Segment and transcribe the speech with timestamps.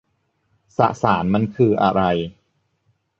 [0.77, 2.01] สสารมันคืออะไร